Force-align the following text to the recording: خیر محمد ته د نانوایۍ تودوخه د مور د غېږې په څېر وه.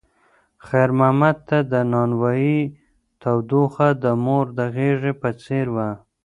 خیر 0.67 0.89
محمد 0.99 1.37
ته 1.49 1.57
د 1.71 1.73
نانوایۍ 1.91 2.59
تودوخه 3.21 3.87
د 4.03 4.05
مور 4.25 4.45
د 4.57 4.59
غېږې 4.75 5.13
په 5.21 5.29
څېر 5.43 5.65
وه. 5.75 5.89